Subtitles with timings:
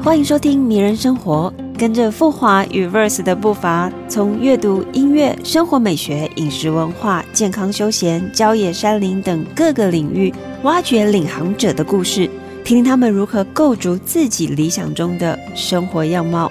[0.00, 10.32] 欢迎收听《迷人生活》，跟着富华与 Verse 的步伐，从阅读、音乐、生活美学、饮食文化、健康休闲、郊野山林等各个领域，
[10.62, 12.30] 挖掘领航者的故事，
[12.64, 16.50] 听听他们如何构筑自己理想中的生活样貌。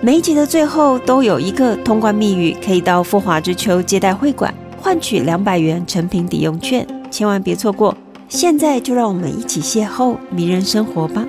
[0.00, 7.96] 每一集的最后都有一个通关密语，可以到富华之秋接待会馆换取两百元成品抵用券，千万别错过！
[8.28, 11.24] 现在就让我们一起邂逅迷人生活吧。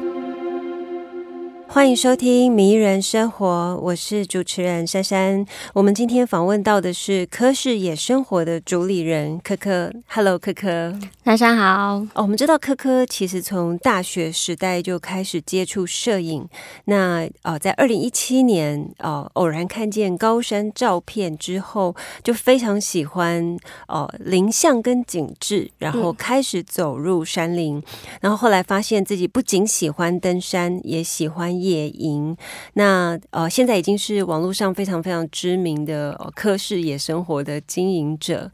[1.72, 5.46] 欢迎收听《迷人生活》，我是主持人珊珊。
[5.72, 9.94] 我们今天访问到的是科视野生活的主理人科科。
[10.08, 11.98] Hello，科科，珊珊好。
[12.16, 16.50] 哦，我们知道科科其实从大学时代就开始接触摄影。
[16.86, 23.56] 那呃，在二零一七年呃，偶然看见高山照片之后，就非常喜欢
[23.88, 27.82] 哦林相跟景致，然后开始走入山林。
[28.22, 31.59] 然后后来发现自己不仅喜欢登山，也喜欢。
[31.60, 32.36] 野营，
[32.74, 38.52] 那呃，现在已经是网络上非常非常知名的科室野生活的经营者。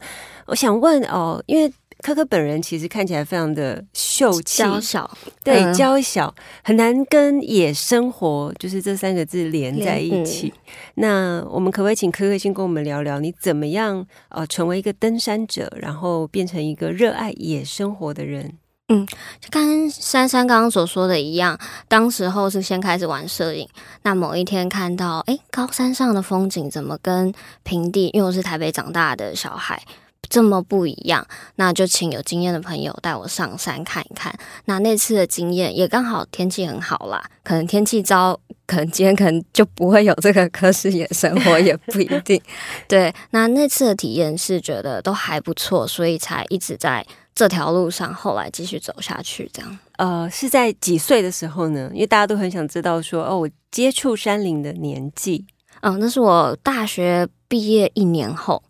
[0.48, 5.10] 我想问哦，因为科科本人其实看起来非常的秀气、娇小，
[5.44, 6.34] 对，娇小，
[6.64, 10.54] 很难跟野生活就是这三个字连在一起。
[10.96, 18.54] 那我们可不可以请科科先跟我们聊聊，你怎么样呃成为一个登山者，然后变成一个热爱野生活的人？
[18.88, 19.04] 嗯，
[19.40, 23.68] 就跟珊珊刚刚所说的一样，当时候是先开始玩摄影。
[24.04, 27.34] 那某一天看到，哎，高山上的风景怎么跟
[27.64, 28.12] 平地？
[28.14, 29.82] 因为我是台北长大的小孩，
[30.30, 31.26] 这么不一样。
[31.56, 34.32] 那就请有经验的朋友带我上山看一看。
[34.66, 42.40] 那那次的经验也刚好天气很好啦，可能天气糟，可能今天可能就不会有这个科室野生活，也不一定。
[42.88, 47.04] 对，那那次的体验是觉得都还不错，所以才一直在。
[47.36, 49.78] 这条路上，后来继续走下去，这样。
[49.98, 51.92] 呃，是在几岁的时候呢？
[51.94, 55.46] 因为大家都很想知道，说哦，我接触山林的年纪。
[55.82, 58.64] 嗯，那是我大学毕业一年后。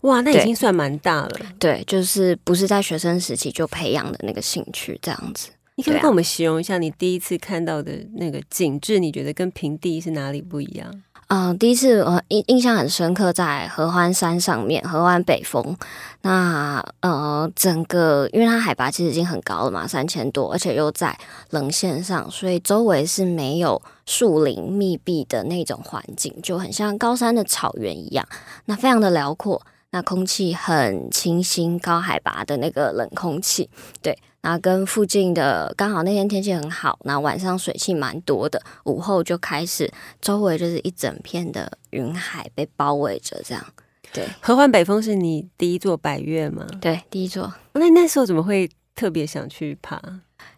[0.00, 1.40] 哇，那已经算蛮大了。
[1.58, 5.50] 对，就是不是在学生时期就培养的那个兴趣，这样子。
[5.74, 11.02] 你可以跟我们形容一下，你第一次看到的那个景致，你觉得跟平地是哪里不一样？
[11.28, 15.76] 嗯，第一次我印印象很深刻，在合欢山上面，合欢北峰。
[16.22, 21.18] 那呃，整个因为它海拔其实已经很高了嘛，三千多，而且又在
[21.50, 28.24] 棱线上，所以周围是没有树林密闭的那种环境，就很像高山的草原一样。
[28.66, 29.60] 那非常的辽阔，
[29.90, 33.68] 那空气很清新，高海拔的那个冷空气，
[34.00, 34.16] 对。
[34.46, 43.66] 那跟附近的刚好那天天气很好，那晚上水汽蛮多的，午后就开始周围就是一整片的云海被包围着，这样。
[44.12, 46.64] 对，合欢北峰是你第一座百岳吗？
[46.80, 47.52] 对，第一座。
[47.72, 50.00] 那那时候怎么会特别想去爬？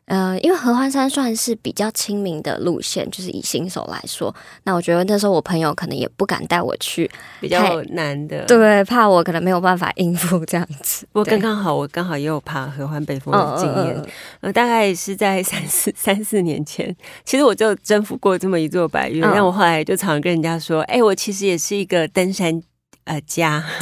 [0.09, 7.11] 呃，因为合欢山算是比较亲民的路线，就是以新手来说，那我觉得那时候我朋友可能也不敢带我去，
[7.41, 11.07] 比较难的，对，怕我可能没有办法应付这样子。
[11.13, 14.03] 不过刚刚好，我刚好也有爬合欢北峰的经验，
[14.41, 22.63] 呃，大概是在三四 三四年前，其实我就征服过这么一座白云，但我后来就常跟人家说，哎，我其实也是一个登山。
[23.09, 23.65] 呃，家，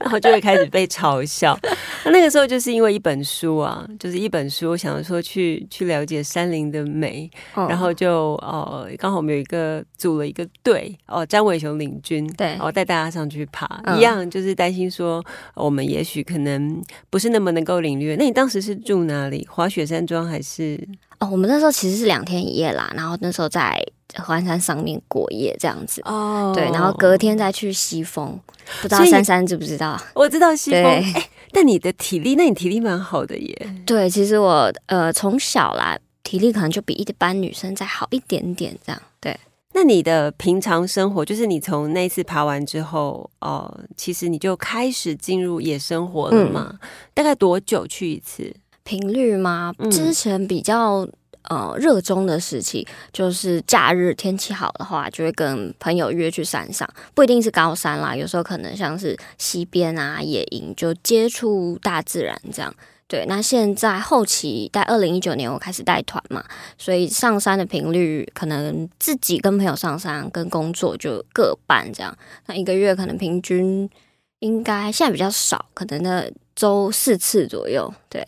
[0.00, 1.56] 然后就会开始被嘲笑。
[2.04, 18.16] 那那个时候就是因为一本书啊，就是一本书，想说去去了解山林的美，然后就呃，刚好我们有一个组了一个队哦，张伟雄领军，对，我带大家上去爬，一样就是担心说我们也许可能不是那么能够领略。
[18.16, 19.46] 那你当时是住哪里？
[19.48, 20.76] 滑雪山庄还是？
[21.20, 23.84] 哦，我们那时候其实是两天一夜啦，然后那时候在。
[24.16, 28.40] 环山上面过夜这样子哦，对，然后隔天再去西峰，
[28.80, 30.00] 不知道珊珊知不知道？
[30.14, 31.04] 我知道西峰，
[31.52, 33.74] 但你的体力，那你体力蛮好的耶。
[33.84, 39.00] 对，其实我呃从小啦，体力可能就比一般女生再好一点点这样。
[39.20, 39.38] 对，
[39.74, 46.78] 那你的平常生活，就是你从那次爬完之后，哦，其实你就开始进入野生活了吗？
[47.12, 48.56] 大概多久去一次？
[48.88, 49.74] 频率吗？
[49.90, 51.06] 之前比较。
[51.50, 62.74] 呃，热衷的时期就是假日天气好的话，就会跟朋友约去山上，不一定是高山啦，有时候可能像是溪边啊、野营，就接触大自然这样。
[63.06, 66.44] 对，那现在后期在二零一九年我开始带团嘛，
[66.76, 72.14] 所以上山的频率可能自己跟朋友上山跟工作就各半这样。
[72.44, 73.88] 那一个月可能平均
[74.40, 77.90] 应该现在比较少，可能那周四次左右。
[78.10, 78.26] 对。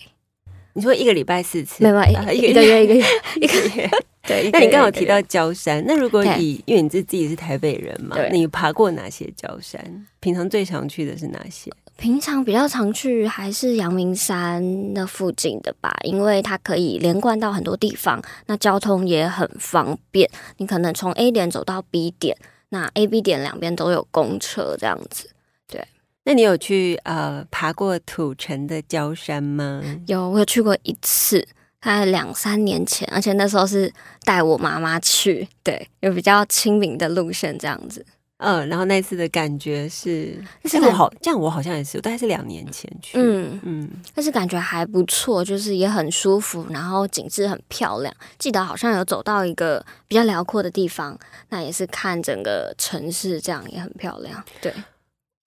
[0.75, 2.03] 你说一个礼拜四次，没有
[2.33, 3.05] 一个月一个月
[3.37, 3.91] 一个月。
[4.29, 10.07] 对，那你刚好提到焦山，那如果以因为你自自己是台北人嘛，你爬过哪些焦山？
[10.21, 11.73] 平常最常去的是哪些？
[11.97, 20.31] 平常比较常去还是阳明山那附近的吧，因为它可以连贯到很多地方，那交通也很方便。
[20.59, 22.37] 你可能从 A 点走到 B 点，
[22.69, 25.31] 那 A、B 点两边都有公车这样子。
[25.67, 25.83] 对，
[26.25, 29.83] 那你有去呃爬过土城的焦山吗？
[30.07, 31.47] 有，我有去过一次。
[31.83, 33.91] 大概两三年前，而且那时候是
[34.25, 38.05] 带我妈妈去，对，有比较亲民的路线这样子。
[38.37, 48.15] 嗯，然后那次的感觉是，这样我好，这样我好像也是，大概是两年前去，嗯嗯，但是感觉还不错，就是也很舒服，然后景致很漂亮。
[48.39, 51.19] 记得好像有走到一个比较辽阔的地方，
[51.49, 54.45] 那也是看整个城市，这样也很漂亮。
[54.61, 54.71] 对。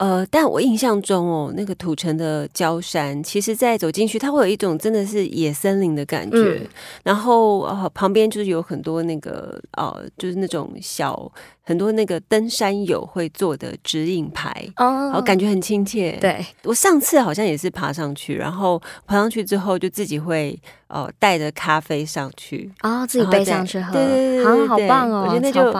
[0.03, 6.59] 呃，但我印象中哦，那个土城的焦山，其实，在走进去，它会有一种真的是野森林的感觉。
[7.03, 16.17] 然后呃，旁边就是有很多那个呃，就是那种小很多那个登山友会做的指引牌哦，然后感觉很亲切。
[16.19, 25.73] 对我上次好像也是爬上去，然后爬上去之后就自己会呃带着咖啡上去哦，自己背上去喝，对对对，好好棒哦，我觉得那就。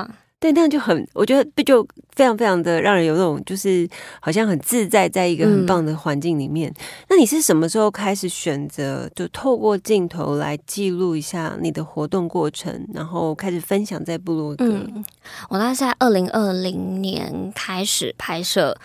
[0.44, 1.82] 对，那样就很，我觉得不就
[2.12, 3.88] 非常非常的让人有那种，就是
[4.20, 6.70] 好像很自在，在一个很棒的环境里面。
[7.08, 14.66] 那你是什么时候开始选择，就透过镜头来记录一下你的活动过程，然后开始分享在部落格？
[14.66, 15.06] 嗯，
[15.48, 18.78] 我大概在二零二零年开始拍摄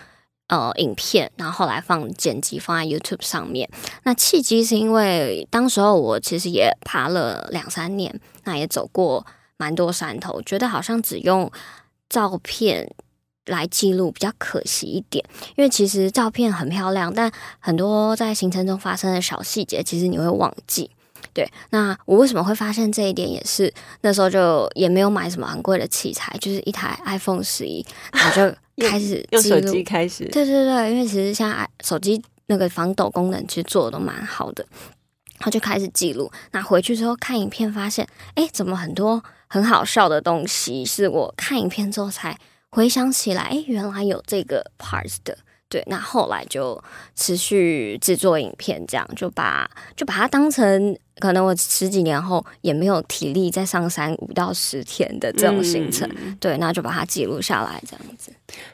[0.47, 3.69] 呃影片，然后后来放剪辑放在 YouTube 上面。
[4.03, 9.25] 那契机是因为当时候我其实也爬了两三年，那也走过。
[9.59, 11.51] 蛮多山头，觉得好像只用
[12.09, 12.89] 照片
[13.45, 15.23] 来记录比较可惜一点，
[15.55, 20.89] 因为其实照片很漂亮，但很多在行程中发生的小细节，其实你会忘记。
[21.33, 23.71] 对，那我为什么会发现这一点，也是
[24.01, 28.55] 那时候就也没有买什么昂贵的器材，就是一台 iPhone 十一，然后就
[28.89, 30.23] 开始用手机开始。
[30.29, 34.65] 对对对，因为其实像手机那个防抖功能，其实做的都蛮好的。
[35.39, 40.85] 他就开始记录，那回去之后看影片，发现哎，怎么很多很好笑的东西？
[40.85, 42.37] 是我看影片之后才
[42.69, 45.37] 回想起来，哎，原来有这个 parts 的。
[45.69, 46.83] 对，那后来就
[47.15, 58.31] 持续制作影片，这样就把就把它当成可能我十几年后也没有体力再上山五到十天的这种行程，对，那就把它记录下来，这样子。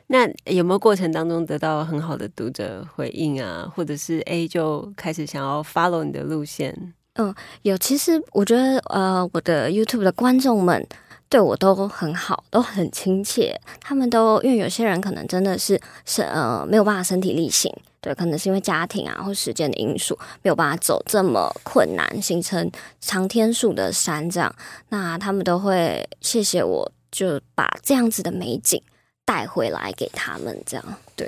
[0.07, 3.69] 那有没有过程当中得到很好的读者回应啊？
[3.75, 6.94] 或者是 A 就开始想要 follow 你的路线？
[7.15, 7.33] 嗯，
[7.63, 7.77] 有。
[7.77, 10.88] 其实我觉得，呃，我的 YouTube 的观众们。
[11.27, 13.59] 对我都很好，都很亲切。
[13.81, 17.69] 他们都因为有些人可能真的是是呃没有办法身体力行，
[18.05, 22.69] 对，可能是因为家庭啊或时间的因素没有办法走这么困难、形成
[22.99, 24.55] 长天数的山这样。
[24.89, 28.79] 那他们都会谢谢我，就把这样子的美景
[29.25, 30.85] 带回来给他们这样。
[31.15, 31.27] 对，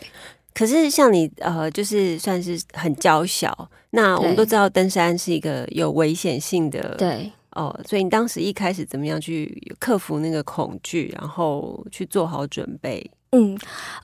[0.54, 3.68] 可是像你呃，就是算是很娇小。
[3.90, 7.32] 那我们都知道登山是一个有危险性的，对。
[7.54, 13.10] 哦，所以你当时一开始怎么样去克服那个恐惧，然后去做好准备？
[13.32, 13.58] 嗯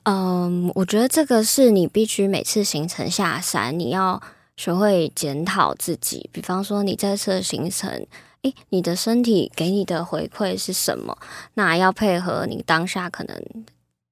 [0.04, 4.22] 嗯，我觉得这个是你必须每次行程下山，你要
[4.56, 6.28] 学会检讨自己。
[6.32, 8.06] 比方说，你这次行程，
[8.42, 11.16] 诶，你的身体给你的回馈是什么？
[11.54, 13.42] 那要配合你当下可能。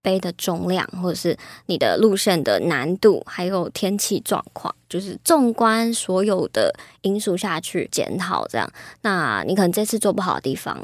[0.04, 8.44] 背的重量，或者是你的路线的难度，还有天气状况，就是纵观所有的因素下去检讨。
[8.48, 8.68] 这样，
[9.02, 10.76] 那你可能这次做不好的地方，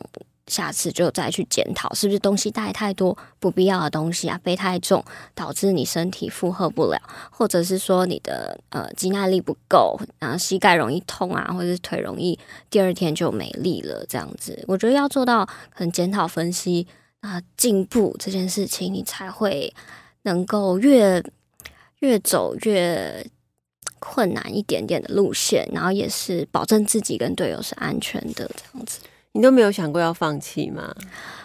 [0.49, 7.01] 下次就再去检讨，是不是东西带太多不必要的东西啊，背太重，导致你身体负荷不了，
[7.31, 12.39] 或者是说你的呃肌耐力不够，然后膝盖容易痛啊，或者是腿容易
[12.69, 14.05] 第二天就没力了。
[14.09, 16.87] 这样子，我觉得要做到可能检讨分析。
[17.21, 19.75] 啊，进步这件事情，你才会
[20.23, 21.21] 能够越
[21.99, 23.27] 越走越
[23.99, 29.01] 困难一点点的路线，然后也是保证自己跟队友是安全的这样子。
[29.33, 30.95] 你都没有想过要放弃吗？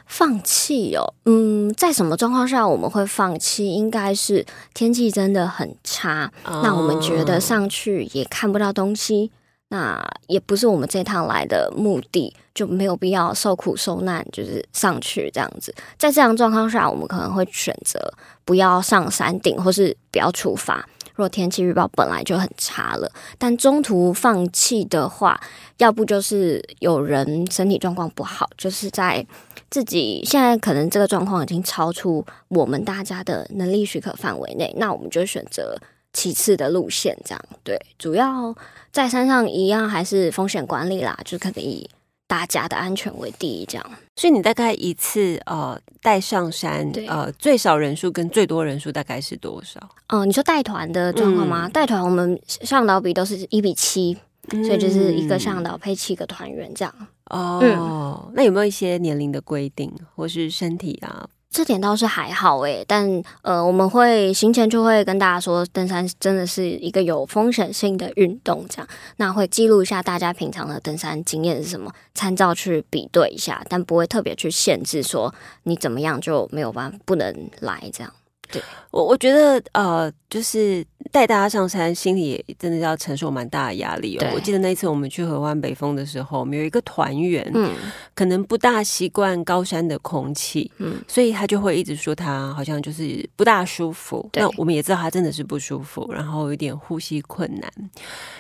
[0.06, 3.74] 放弃哦，嗯，在什么状况下我们会放弃？
[3.74, 9.32] 应该是天气真的很差，那我们觉得上去也看不到东西。
[9.70, 15.74] 那也不是我们这趟来的目的，就没有必要受苦受难，就是上去这样子。
[15.98, 18.00] 在这样状况下，我们可能会选择
[18.46, 20.88] 不要上山顶，或是不要出发。
[21.16, 25.40] 若天气预报本来就很差了，但中途放弃的话，
[25.78, 29.26] 要不就是有人身体状况不好，就是在
[29.70, 35.78] 自己现在可能这个状况已经超出我们大家的能力许可范围内，那我们就选择。
[36.16, 38.56] 其次的路线，这样对，主要
[38.92, 41.90] 在山上一样还是风险管理啦，就可能以
[42.34, 43.92] 大家的安全为第一，这样。
[44.16, 49.80] 所以你大概一次呃带上山，呃最少人数跟最多人数大概是多少？
[50.08, 51.70] 嗯，你说带团的状况吗？
[51.70, 54.18] 带团我们向导比都是一比七，
[54.50, 56.92] 所以就是一个向导配七个团员这样。
[57.30, 61.30] 哦，那有没有一些年龄的规定，或是身体啊？
[61.54, 75.32] 这点倒是还好诶，但呃，我们会行前就会跟大家说，登山真的是一个有风险性的运动，这样，那会记录一下大家平常的登山经验是什么，参照去比对一下，但不会特别去限制说
[75.64, 78.12] 你怎么样就没有办不能来这样。
[78.52, 84.28] 对我，我觉得呃，就是带大家上山，心里真的要承受蛮大的压力哦。
[84.34, 87.74] 我记得那一次我们去合欢北峰的时候，我们有一个团员，嗯，
[88.14, 94.30] 可能不大习惯高山的空气，嗯，所以他就会一直说他好像就是不大舒服。
[94.34, 97.72] 那我们也知道他真的是不舒服，然后有点呼吸困难，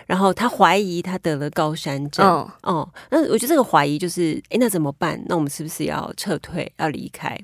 [0.05, 2.24] 然后他怀疑他得了高山症。
[2.62, 5.19] 哦，那我觉得这个怀疑就是，哎，那怎么办？
[5.25, 7.36] 那我们是不是要撤退，要离开？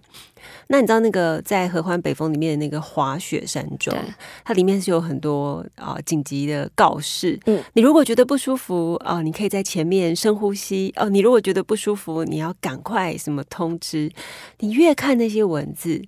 [0.71, 3.97] 那你知道那个在合欢北峰里面的那个滑雪山庄，
[4.45, 7.39] 它里面是有很多啊紧急的告示。
[7.47, 10.93] 嗯，你如果觉得不舒服啊，你可以在前面深呼吸。
[10.95, 14.11] 哦，你如果觉得不舒服，你要赶快什么通知。
[14.59, 15.99] 你越看那些文字，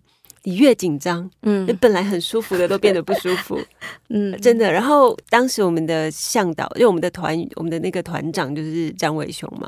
[0.43, 1.27] 你越紧张。
[1.41, 3.59] 嗯，你本来很舒服的都变得不舒服。
[4.09, 4.71] 嗯，真的。
[4.71, 9.67] 然后当时我们的向导，因为我们的团，我们的那个团长就是张伟雄嘛，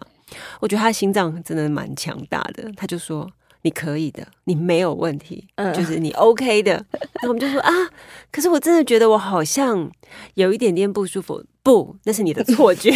[0.60, 2.72] 我觉得他心脏真的蛮强大的。
[2.78, 3.28] 他就说。
[3.63, 6.86] 你可以的，你没有问题，就是你 OK 的。
[7.24, 7.72] 那我们就说啊，
[8.32, 9.89] 可是我真的觉得我好像
[10.36, 11.43] 有一点点不舒服。
[11.63, 12.93] 不，那是你的错觉。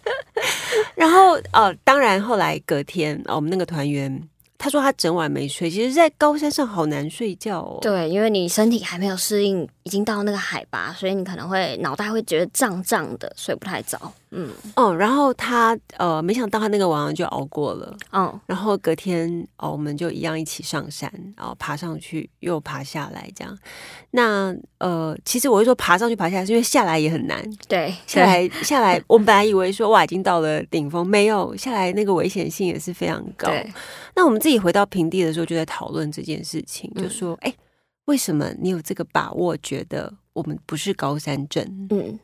[0.94, 4.22] 然后呃，当然后来隔天，我们那个团员。
[4.62, 7.78] 他说他整晚没睡，其实，在高山上好难睡觉哦。
[7.80, 13.98] 对，因为你身体还没有适应，已经到那个海拔，所以你可能会脑袋会觉得胀胀的，睡不太着。
[14.32, 17.96] 嗯，哦，然后他呃，没想到他那个晚上就熬过了。
[18.12, 23.58] 嗯，然后隔天哦，我们就一样一起上山，然后爬上去又爬下来，这样。
[24.12, 27.44] 那呃，其实我会说爬上去爬下来，是因为下来也很难。
[27.66, 33.50] 对，下来 下来，我们本来以为说哇，已经到了顶峰，没有下来，那个危险性也是非常高。
[34.14, 37.52] 那我们自己回到平地的时候，就在讨论这件事情，就说：哎，
[38.06, 41.64] 为什么你有这个把握，觉得我们不是高山症？
[41.90, 42.18] 嗯，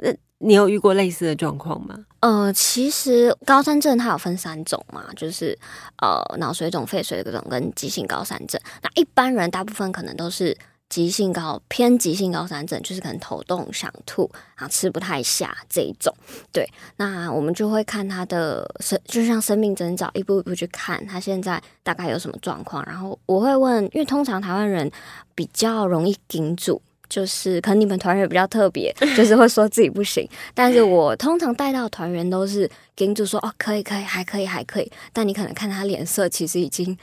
[0.00, 2.06] 那你有遇过类似的状况吗？
[2.20, 5.58] 呃，其实高山症它有分三种嘛，就是
[6.02, 8.60] 呃脑水肿、肺水肿跟急性高山症。
[8.82, 10.56] 那一般人大部分可能都是。
[10.90, 16.12] 急性高偏急性高山症，就是可能头痛、想吐，然后吃不太下这一种。
[16.52, 22.84] 对，那我们就会看他的生，就像生命征兆，一步一步去看他现在大概有什么状况。
[22.86, 24.90] 然后我会问，因为通常台湾人
[25.36, 30.28] 比较容易顶住，就是可能你们团员比较特别， 就是会说自己不行。
[30.52, 34.90] 但是我通常带到团员都是顶住，说哦可以可以还可以还可以。
[35.12, 36.98] 但你可能看他脸色，其实已经。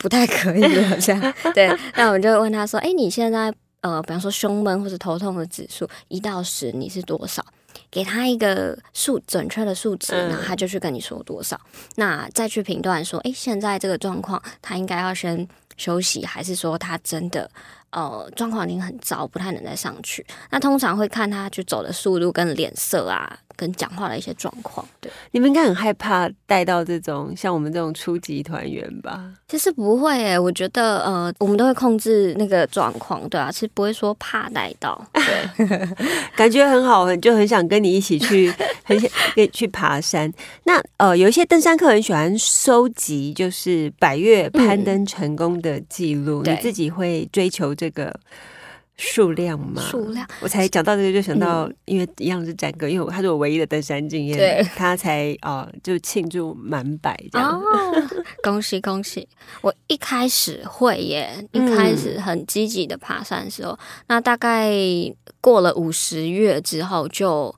[0.00, 1.68] 不太可以了，这样 对。
[1.94, 3.52] 那我们就问他说：“哎，你现在
[3.82, 7.44] 呃，比方说胸闷或者头痛的指数一到十，你是多少？
[7.90, 11.60] 给他一个数准确的数值，然后他就去跟你说多少。
[11.96, 17.50] 那再去评断说，哎，现在这个状况，他应该要先休息，还是说他真的
[17.90, 20.24] 呃状况已经很糟，不太能再上去？
[20.50, 29.30] 那通常会看他去走的速度跟脸色啊。”跟讲话的一些状况，对，你们应该很害怕带到这种像我们这种初级团员吧？
[29.48, 35.88] 其实不会诶，我觉得呃，我们都会控制那个状况，对啊，其实不会说怕带到，对，
[36.34, 38.50] 感觉很好，很就很想跟你一起去，
[38.82, 40.32] 很想跟去爬山。
[40.64, 48.18] 那呃，有一些登山客很喜欢收集，就是百越攀登成功的记录，你自己会追求这个？
[49.00, 57.58] 数量嘛，数量，我才讲到这个就想到，因为一样是展哥，因为他是我唯一的登山经验，对，他才啊就庆祝满百这样。
[57.58, 57.62] 哦
[58.44, 59.26] 恭喜恭喜！
[59.62, 63.78] 我一开始会耶，一开始很积极的爬山的时候，
[64.08, 64.70] 那大概
[65.40, 67.54] 过了五十月之后，就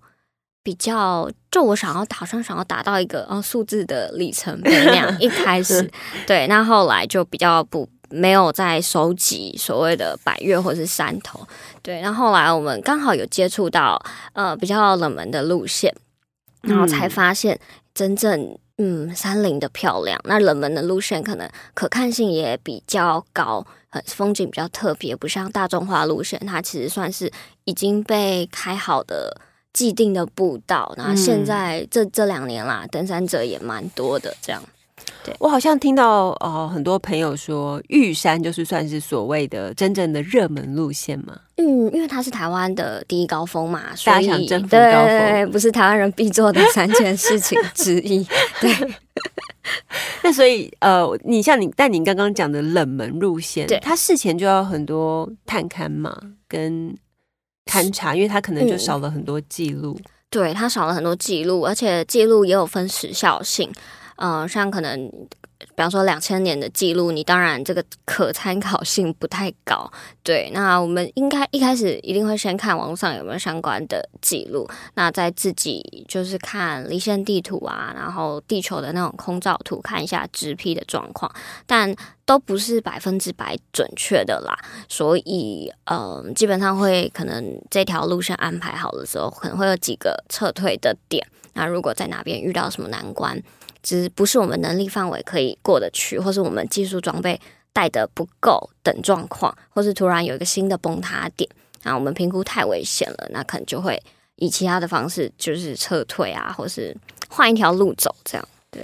[0.62, 5.14] 比较就我想要好像想要达到一个哦数字的里程碑那样。
[5.20, 5.90] 一开始
[6.26, 7.88] 对，那后来就比较不。
[8.12, 11.40] 没有在收集所谓的百越或是山头，
[11.82, 12.00] 对。
[12.00, 14.00] 然后后来我们刚好有接触到
[14.34, 15.94] 呃比较冷门的路线，
[16.60, 17.58] 然后才发现
[17.94, 20.20] 真正嗯山林的漂亮。
[20.24, 27.32] 那冷门的路线可能可看性也比较高，很风景比较特别，不像大众化路线，它其实算是
[27.64, 29.40] 已经被开好的
[29.72, 30.92] 既定的步道。
[30.96, 34.62] 然后现在这这两年啦，登山者也蛮多的，这样。
[35.24, 41.38] 对我好像听到哦、呃很多朋友说玉山就是算是所谓的真正的热门路线嘛。
[41.56, 48.24] 嗯，因为它是台湾的第一高峰嘛，所以对高峰对对不是台湾人必做的三件事情之一。
[48.60, 48.94] 对，
[50.22, 56.16] 那所以呃，你像你，但你刚刚讲的冷门路线，对它事前就要很多探勘嘛，
[56.48, 56.94] 跟
[57.66, 59.98] 勘察，因为它可能就嗯少了很多记录。
[60.28, 63.70] 对，它少了很多记录，而且记录也有分时效性。
[64.24, 65.10] 嗯，像可能，
[65.58, 69.90] 比方说两千年的记录，你当然这个可参考性不太高。
[70.22, 74.64] 对，那我们应该一开始一定会先看网络上有没有相关的记录，
[74.94, 81.28] 那再自己就是看离线地图啊，然后地球的那种空照图，看一下直批的状况，
[81.66, 81.92] 但
[82.24, 84.56] 都不是百分之百准确的啦。
[84.88, 91.26] 所以，嗯，基本上会可能这条路线安排好的时候，可能会有几个撤退的点。
[91.54, 93.40] 那如果在哪边遇到什么难关，
[93.82, 97.38] 只不是我们能力范围可以过得去，或是我们技术装备
[97.72, 101.50] 带的不够等状况，或是突然有一个新的崩塌点，
[101.82, 104.02] 那我们评估太危险了，那可能就会
[104.36, 106.96] 以其他的方式就是撤退啊，或是
[107.28, 108.48] 换一条路走这样。
[108.70, 108.82] 对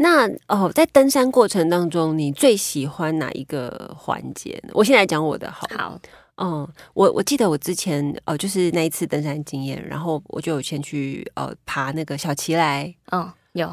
[0.00, 4.70] 那哦，在登山过程当中，你最喜欢哪一个环节呢？
[4.74, 5.66] 我先来讲我的好。
[5.76, 6.00] 好，
[6.36, 13.68] 嗯，我我记得我之前呃，就是那一次登山经验，然后我就有先去呃爬那个小旗来，嗯，有，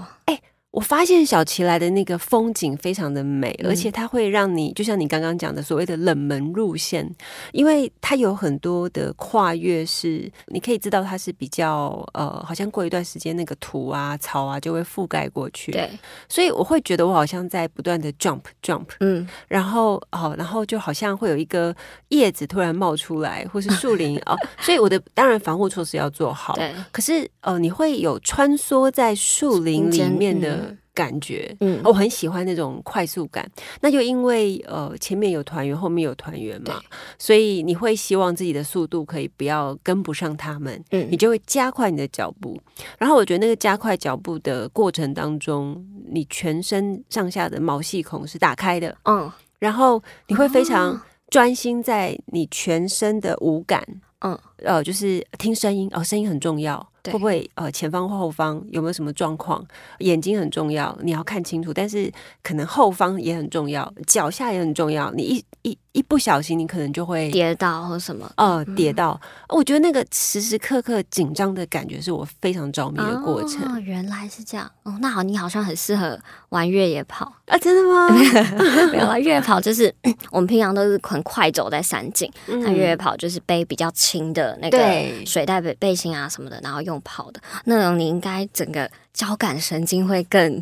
[0.75, 7.09] 我发现小旗来的那个风景非常的美，嗯而且它会让你，就像你刚刚讲的所谓的冷门路线，
[7.53, 15.89] 因为它有很多的跨越是，你可以知道它是比较呃，好像过一段时间那个土啊、草啊就会覆盖过去，，对，
[16.27, 21.73] 所以我会觉得我好像在不断的 jump jump，嗯，然后哦，然后就好像会有一个
[22.09, 30.64] 叶子突然冒出来，或是树林 哦，所以我的当然防护措施要做好，对，可是呃，你会有穿梭在树林里面的嗯
[30.95, 31.55] 感觉。
[31.59, 33.47] 嗯，我很喜欢那种快速感，
[33.81, 36.81] 那就因为呃前面有团员，后面有团员嘛，
[37.19, 41.07] 所以你会希望自己的速度可以不要跟不上他们，嗯。
[41.11, 42.59] 你就会加快你的脚步。
[42.97, 49.31] 然后我觉得那个加快脚步的过程当中，你全身上下的毛细孔是打开的，嗯。
[49.59, 53.83] 然后你会非常哦专心在你全身的五感，
[54.19, 59.65] 嗯，呃，就是听声音哦，声音很重要，对会不会呃前方或后方有没有什么状况？
[59.99, 62.11] 眼睛很重要，你要看清楚，但是
[62.43, 69.19] 可能后方也很重要，脚下也很重要，你一一一不小心，你可能就会跌倒或什么呃跌到。
[69.47, 74.97] 我觉得那个时时刻刻紧张的感觉是我非常着迷的过程、哦，原来是这样哦。
[75.01, 77.31] 那好，你好像很适合玩越野跑。
[77.47, 78.09] 啊，真的吗？
[78.91, 79.93] 没有啦，越野跑就是
[80.31, 84.77] 我们平常都是很快走在山径，那越野嗯跑就是背比较轻的那个
[85.25, 90.61] 水袋背背心啊什么的，然后用跑的那种，你应该整个交感神经会更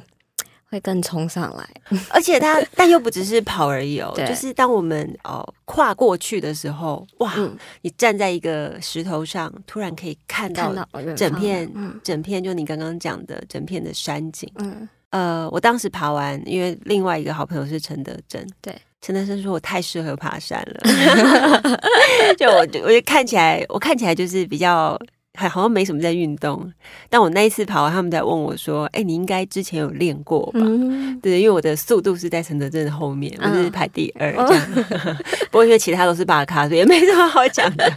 [0.74, 1.70] 会更冲上来。
[2.10, 10.74] 而且它，但又不只是跑而已哦，对就是当我们哦跨过去的时候，哇，嗯，你站在一个石头上，突然可以看到
[11.16, 14.52] 整片嗯整片，就你刚刚讲的整片的山景。
[14.56, 21.70] 嗯，呃，我当时爬完，因为另外一个好朋友是陈德珍，对，陈德珍说我太适合爬山了
[22.38, 24.98] 就我就我就看起来，我看起来就是比较。
[25.36, 26.72] 还好像没什么在运动，
[27.10, 34.68] 但我那一次跑完，他们在问我说：“哎、你应该之前有练过吧？”嗯，对，因为我的速度是在陈德正的后面，我是嗯排第二这样。
[35.50, 37.92] 不过因为其他都是巴卡，所以也没什么好讲的。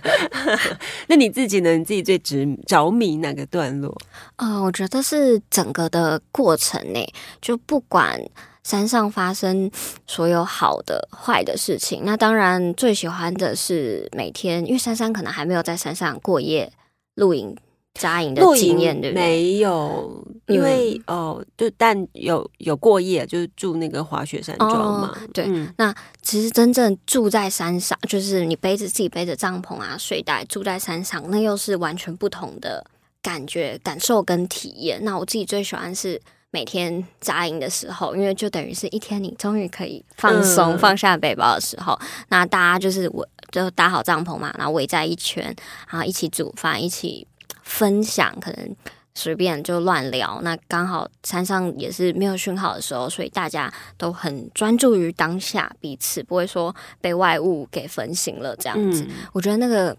[1.09, 1.77] 那你自己呢？
[1.77, 3.95] 你自己最执着迷哪个段落？
[4.37, 7.07] 呃，我觉得是整个的过程呢，
[7.43, 8.19] 就不管
[8.63, 9.71] 山上发生
[10.07, 16.73] 所有好的、坏的事情，那当然最喜欢的是每天，因为珊珊可能还没有在山上过夜
[17.17, 17.55] 露营
[17.93, 19.23] 扎营的经验，对不对？
[19.23, 25.17] 没有，因为哦、就但有有过夜，就是住那个滑雪山庄嘛。
[25.33, 32.85] 对嗯其实真正住在山上，就是你背着自己背着帐篷啊、睡袋住在山上，那又是完全不同的
[33.23, 35.03] 感觉、感受跟体验。
[35.03, 36.21] 那我自己最喜欢是
[36.57, 45.45] 每天扎营的时候，因为就等于是一天，你终于可以放松、嗯放下背包的时候，那大家就是我就搭好帐篷嘛，然后围在一圈，
[45.91, 47.27] 然后一起煮饭，一起
[47.63, 48.75] 分享，可能。
[49.19, 59.07] 随便就乱聊，那刚好山上也是没有讯号的时候，所以大家都很专注于当下彼此，不会说被外物给分心了这样子。
[59.09, 59.97] 嗯我觉得那个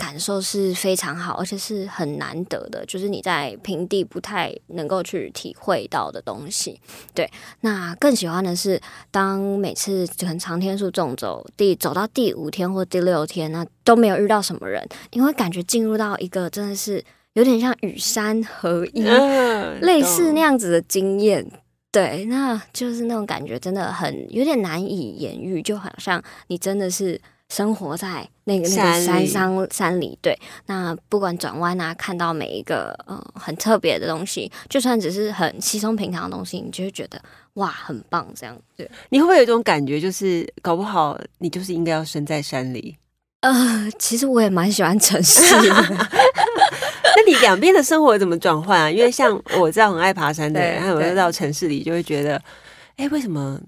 [0.00, 6.80] 感受是非常好，而且是很难得的，就是你在平地不太能够去体会到的东西。
[7.14, 8.80] 对，那更喜欢的是，
[9.12, 19.04] 当每次可能长天数纵走，第走到第五天或第六天，那都没有遇到什么人，你会感觉进入到一个真的是有点像与山合一。
[19.04, 20.40] 嗯类似那。
[20.40, 21.46] 样子的经验，
[21.92, 30.18] 对，那就是那种感觉，真的很有点难以言喻，就好像你真的是生活在那个那个山上山里。
[30.22, 30.34] 对，
[30.64, 37.20] 那不管转弯啊，看到每一个呃很特别的东西，就算只是很稀松平常的东西，你就会觉得
[37.54, 38.56] 哇，很棒这样。
[38.74, 42.96] 对，你会不会有一种感觉，就是搞不好你就是应该要生在山里？
[43.40, 45.42] 呃，其实我也蛮喜欢城市。
[47.16, 48.90] 那你两边的生活怎么转换啊？
[48.90, 52.40] 因为像我这样很爱爬山的人，还有到城市里就会觉得，
[52.96, 53.58] 哎，为什么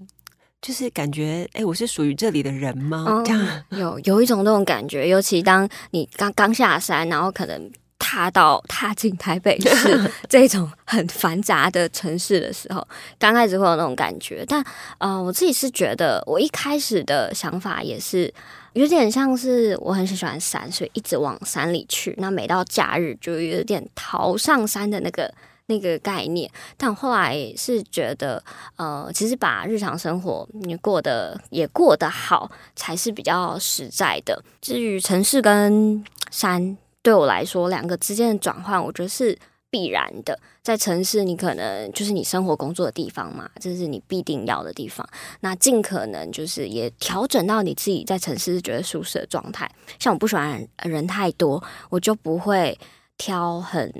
[0.63, 3.21] 就是感觉，哎，我是属于这里的人吗？
[3.25, 12.87] 这样有有一种那种感觉，尤其当你刚刚下山，然后可能踏到踏进台北市 这种很繁杂的城市的时候，
[13.19, 14.45] 刚开始会有那种感觉。
[14.47, 14.63] 但
[14.99, 18.33] 呃，我自己是觉得，我一开始的想法也是。
[18.73, 22.15] 有点像是我很喜欢山，所以一直往山里去。
[22.17, 25.31] 那每到假日就有点逃上山的那个
[25.73, 26.49] 那个概念。
[26.77, 28.43] 但后来是觉得，
[28.75, 34.43] 呃，其实把日常生活你过得也过得好，才是比较实在的。
[34.61, 39.37] 至于城市跟山，对我来说，两个之间的转换，我觉得是。
[39.73, 45.03] 必然的，在城市，你可能就是你生活工作的地方嘛，这是你必定要的地方。
[45.39, 49.67] 那尽可能就是也调整到你自己在城市觉得舒适的状态。
[49.97, 52.77] 像我不喜欢人太多，我就不会
[53.17, 53.91] 挑很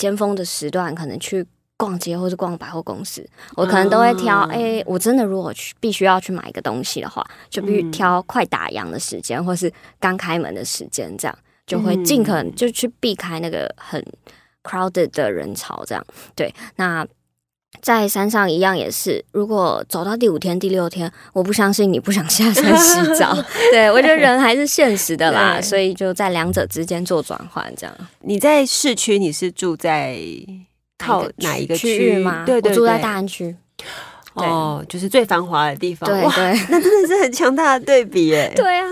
[0.00, 3.28] 尖峰的时段，可能去逛街或者逛百货公司。
[3.54, 14.02] 我可能都会挑，哎，我真的如果去必须要去买一个东西的话，就必须挑快打烊的时间，或是刚开门的时间，这样就会尽可能就去避开那个很。
[14.62, 16.54] crowded 的人潮，这样对。
[16.76, 17.02] 那
[17.82, 23.36] 在山上一样也是，如果走到第五天、第六天，我不相信你不想下山洗澡。
[23.72, 27.72] 对我觉得人还是现实的啦，所以就在两者之间做转换。
[27.76, 30.18] 这样，你在市区，你是住在
[30.98, 32.44] 靠哪一个区域吗？
[32.46, 33.56] 对对，住在大安区。
[34.34, 36.08] 哦，就是最繁华的地方。
[36.08, 38.52] 对对， 那真的是很强大的对比哎。
[38.54, 38.86] 对啊。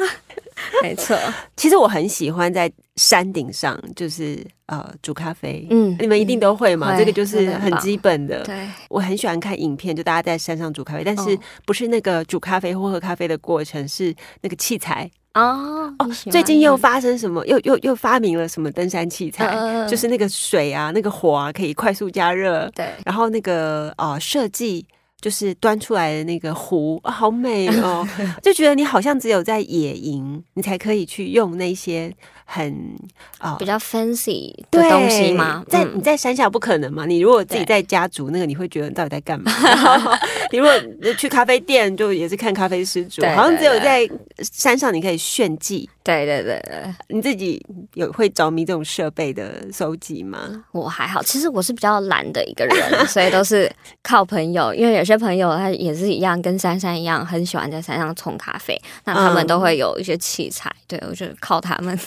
[0.82, 1.16] 没错，
[1.56, 5.66] 其实我很喜欢在山顶上，就是呃煮咖啡。
[5.70, 8.42] 嗯，你们一定都会嘛，这个就是很基本的。
[8.44, 16.08] 对，我很喜欢看影片，就大家在山上煮咖啡，但是不是那个煮咖啡或喝咖啡的过程，是那个器材哦哦。
[16.30, 17.46] 最近又发生什么？
[17.46, 19.56] 又又又发明了什么登山器材？
[19.88, 22.70] 就是那个水啊，那个火啊，可以快速加热。
[22.74, 24.86] 对，然后那个啊设计。
[25.20, 28.06] 就是端出来的那个壶，好美哦！
[28.42, 32.14] 就觉得你好像只有在野营，你才可以去用那些。
[32.50, 32.96] 很
[33.36, 35.62] 啊，比较 fancy 的东西吗？
[35.68, 37.04] 在你在山下不可能嘛？
[37.04, 39.52] 你如果自己在家煮那个，你会觉得到底在干嘛？
[40.50, 40.72] 你如果
[41.18, 44.08] 去咖啡店，就也是看咖啡师煮，好像只有在
[44.40, 45.88] 山上你可以炫技。
[46.02, 50.64] 对对对对，你自己有会着迷这种设备的收集吗？
[50.72, 53.70] 我还好，其实我是比较懒的一个人，所以都是
[54.02, 54.72] 靠朋友。
[54.72, 61.98] 因为有些朋友他也是一样，跟珊珊一样，很喜欢在山上冲咖啡，那他们都会有一些器材，对我就靠他们。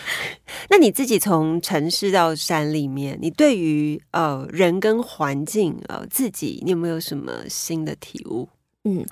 [0.70, 8.48] 那你自己从城市到山里面，你对于呃人跟环境呃自己，你有没有什么新的体悟？
[8.84, 9.04] 嗯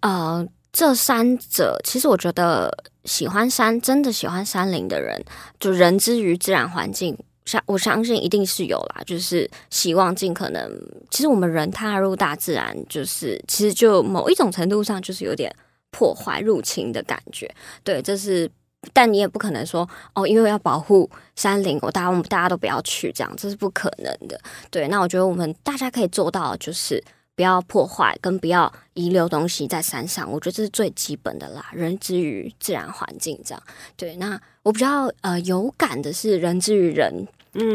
[0.00, 2.72] 呃，这三者其实我觉得
[3.04, 5.22] 喜欢山，真的喜欢山林的人，
[5.58, 9.02] 就人之于自然环境，相我相信一定是有啦。
[9.04, 10.70] 就是希望尽可能，
[11.10, 15.54] 其实我们人踏入大自然，就是其实就某一种程度上就是有点
[15.90, 17.52] 破坏入侵的感觉。
[17.82, 18.50] 对，这是。
[18.92, 24.40] 但你也不可能说哦，因为要保护山林，我大家我们大家都不要去，这样这是不可能的。
[24.70, 27.02] 对，那我觉得我们大家可以做到，就是
[27.34, 30.30] 不要破坏，跟不要遗留东西在山上。
[30.30, 33.62] 我觉得这是最基本的啦，人之于自然环境这样。
[33.96, 37.26] 对，那我比较呃有感的是人之于人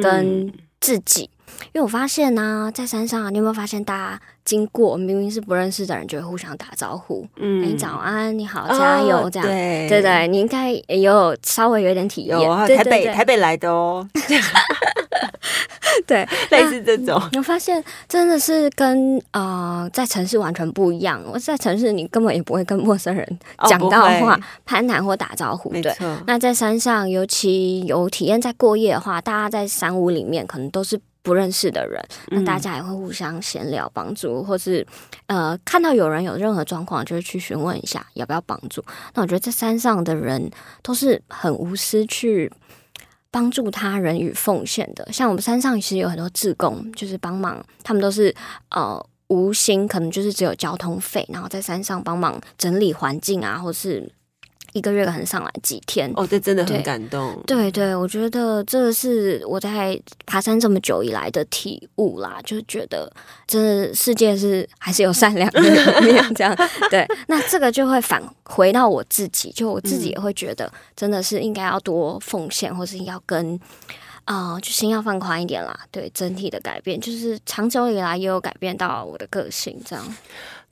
[0.02, 1.30] 跟自己。
[1.74, 12.40] 因为我发现呢，在山上，你有没有发现，大家经过明明是不认识的人，就会互相打招呼，嗯，你早安，你好，加油，这样，对对对，你应该也有稍微有点体验，
[12.78, 14.08] 台北台北来的哦，
[16.06, 21.22] 对， 类似这种，我发现真的是跟呃在城市完全不一样。
[21.32, 25.96] 我在城市，你根本也不会跟陌生人讲到话、攀谈或打招呼，对。
[26.28, 31.00] 那在山上，尤其有体验在过夜的话，大家在山屋里面可能都是。
[31.24, 34.86] 不认识的人，那大家也会互相闲聊、帮助，或是
[35.28, 38.84] 呃，看到有人有任何状况，就会去询问一下要不要帮助。
[39.14, 42.52] 那我觉得在山上的人都是很无私去
[43.32, 45.08] 帮助他人与奉献的。
[45.14, 48.36] 像我们山上其实有很多志工，就是帮忙，他们都是
[48.72, 54.12] 呃无心，可能就是只有交通费，然后在山上帮忙整理环境啊，或是。
[54.74, 56.12] 一个月可能上来几天。
[56.16, 57.42] 哦，这真的很感动。
[57.48, 63.12] 对对，我觉得这是我在爬山这么久以来的体悟啦，就是觉得
[63.48, 65.62] 这世界是还是有善良的
[66.36, 66.56] 这样。
[66.92, 73.60] 对，那这个就会返回到我自己，就我自己也会觉得，真的是应该要多奉献，或是要跟。
[74.26, 75.78] 啊、就心要放宽一点啦。
[75.92, 80.16] 对整体的改变，就是长久以来也有改变到我的个性，这样。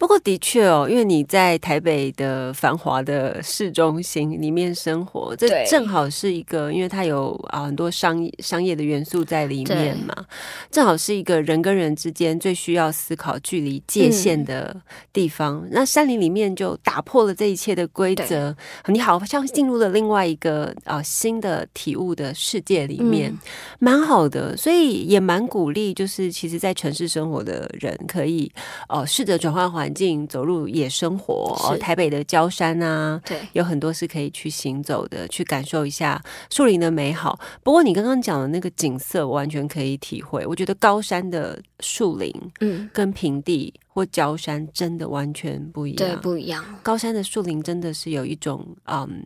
[0.02, 10.26] 不过的确哦，因为你在台北的繁华的市中心里面生活，这正好是一个，因为它有啊很多商商业的元素在里面嘛，
[10.72, 14.76] 正好是一个人跟人之间最需要思考距离界限的
[15.14, 15.64] 地方。
[15.70, 18.56] 那山林里面就打破了这一切的规则，
[18.88, 23.40] 你好像进入了另外一个啊新的体悟的世界里面，嗯。
[23.78, 28.52] 蛮好的，所以也蛮鼓励，就是其实，在城市生活的人可以
[28.90, 31.58] 呃试着转换环境，走入野生活。
[31.64, 37.40] 哦台北的郊山啊，对，有很多是可以去行走的，去感受一下树林的美好。
[37.64, 40.46] 不过你刚刚讲的那个景色，我完全可以体会。
[40.46, 46.22] 我觉得高山的树林嗯，跟平地或郊山真的完全不一样对，样。
[46.22, 46.64] 不一样。
[46.82, 49.24] 高山的树林真的是有一种嗯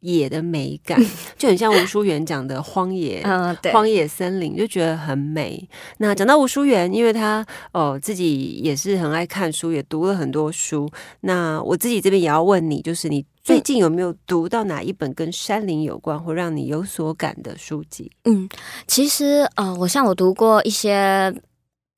[0.00, 1.00] 野的美感，
[1.36, 3.22] 就很像吴淑媛讲的荒野。
[3.26, 5.68] 嗯、对，荒野森林就觉得很美。
[5.98, 10.88] 那讲到吴淑媛，因为她哦自己也是很爱看书，也读了很多书。
[11.20, 18.12] 那我自己这边也要问你，就是你最近有没有读到哪一本跟山林有关或让你有所感的书籍？
[18.24, 18.48] 嗯，
[18.86, 21.34] 其实呃，我像我读过一些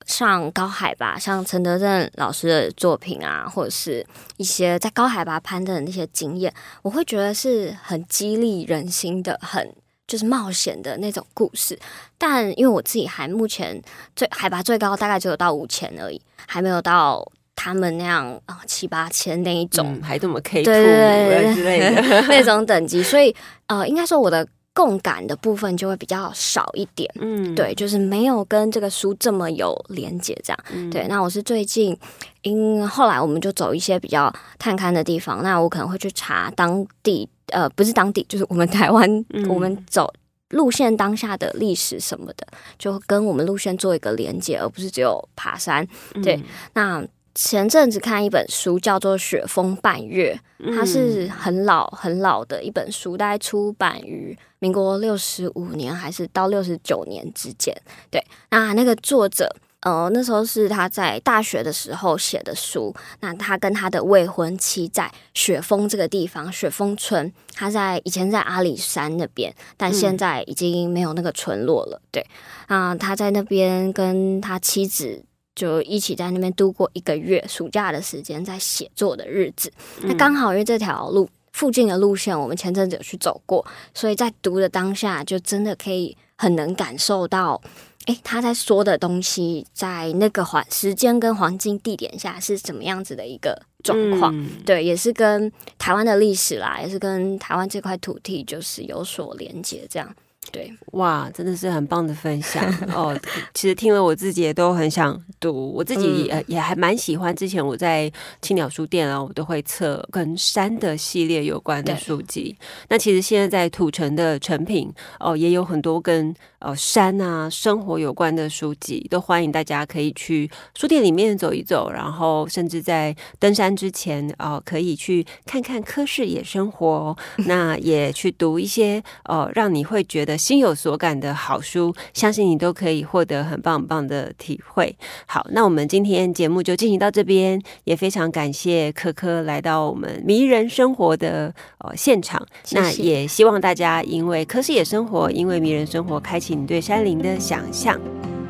[0.07, 4.03] 上高海拔，像陈德正老师的作品啊，或者是
[4.37, 9.75] 一些在高海拔攀登的那些经验，我会觉得是很激励人心的，很
[10.07, 11.77] 就是冒险的那种故事。
[12.17, 13.79] 但因为我自己还目前
[14.15, 19.85] 最海拔最高大概只有到五千而已，还没有到他们那样啊七八千那一种。
[19.99, 22.21] 嗯，还这么 K 对对对 two 对之类的。
[22.29, 27.11] 那种等级，所以呃，应该说我的共感的部分就会比较少一点。
[27.19, 30.59] 嗯，对，就是没有跟这个书这么有连接，这样。
[30.71, 31.97] 嗯对，那我是最近，
[32.43, 40.13] 因后来我们就走一些比较探勘的地方，那我可能会去查当地，呃，不是当地，就是我们台湾，嗯我们走
[40.49, 42.45] 路线当下的历史什么的，
[42.77, 45.83] 就跟我们路线做一个连接，而不是只有爬山。
[46.21, 47.03] 对嗯那
[47.37, 50.35] 前阵子看一本书，叫做《雪峰半月》，
[50.75, 57.71] 它是嗯很老很老的一本书，大概出版于民国六十五年还是到六十九年之间。
[58.09, 58.19] 对，
[58.49, 59.55] 那那个作者。
[59.81, 62.93] 呃，那时候是他在大学的时候写的书。
[63.19, 72.01] 那他跟他的未婚妻在雪峰这个地方，雪峰村，他在以前在阿里山那边，但现在已经没有那个村落了。
[72.11, 72.25] 对，
[72.65, 75.23] 啊、他在那边跟他妻子
[75.57, 79.73] 就一起在那边度过一个月暑假的时间，在写作的日子。
[80.03, 87.59] 那刚好因为这条路附近的路线，我们前阵子有去走过，所以在读的当下，就真的可以很能感受到，
[88.05, 94.31] 诶，他在说的东西，在那个环时间跟环境地点下是怎么样子的一个状况。
[94.37, 100.15] 嗯对，也是跟台湾的历史啦，也是跟台湾这块土地就是有所连接，这样。
[100.51, 103.17] 对，哇，真的是很棒的分享 哦！
[103.53, 107.35] 其实听了我自己也都很想读，我自己也还蛮喜欢。
[107.35, 112.57] 之前我在青鸟书店啊，我都会测跟山的系列有关的书籍。
[112.89, 127.17] 那其实现在在土城的成品哦，也有很多跟呃山啊生活有关的书籍，都欢迎大家可以去书店里面走一走，然后甚至在登山之前哦，可以去看看科室野生活哦，
[127.47, 134.97] 那也去读一些呃让你会觉得心有所感的好书，相信你都可以获得很棒很棒的体会。
[135.27, 142.43] 好，那我们今天节目就进行到这边，也非常感谢科科来到我们迷人生活的呃现场。
[142.63, 147.99] 谢谢那也希望大家因为科视野生活，因为迷人生活，开启你对山林的想象。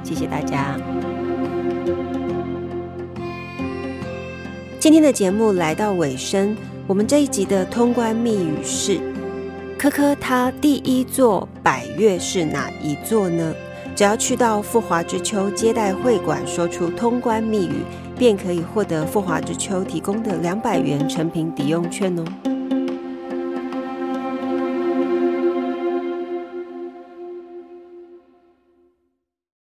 [0.04, 0.80] 谢谢大家。
[4.80, 6.56] 今天的节目来到尾声，
[6.86, 9.00] 我们这一集的通关密语是：
[9.78, 13.54] 科科他第一座百越是哪一座呢？
[13.96, 17.82] 只要去到富华之秋接待会馆，说出通关密语，
[18.16, 22.24] 便可以获得富华之秋提供的两百元成品抵用券哦。